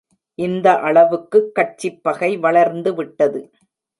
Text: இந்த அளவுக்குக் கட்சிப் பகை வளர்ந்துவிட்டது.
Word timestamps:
இந்த 0.39 0.79
அளவுக்குக் 0.79 1.55
கட்சிப் 1.55 1.99
பகை 2.03 2.37
வளர்ந்துவிட்டது. 2.37 3.41